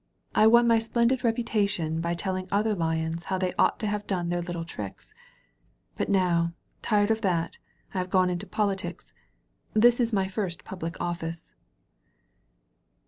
I 0.33 0.47
won 0.47 0.67
my 0.67 0.79
splendid 0.79 1.23
reputation 1.23 2.01
by 2.01 2.15
telling 2.15 2.47
other 2.51 2.73
Lions 2.73 3.25
how 3.25 3.37
they 3.37 3.53
ought 3.53 3.77
to 3.81 3.85
have 3.85 4.07
done 4.07 4.29
their 4.29 4.41
little 4.41 4.65
tricks. 4.65 5.13
But 5.95 6.09
now» 6.09 6.53
tired 6.81 7.11
of 7.11 7.21
that> 7.21 7.59
I 7.93 7.99
have 7.99 8.09
gone 8.09 8.31
into 8.31 8.47
politics. 8.47 9.13
This 9.75 9.99
is 9.99 10.11
my 10.11 10.27
first 10.27 10.63
public 10.63 10.95
oflSce." 10.95 11.53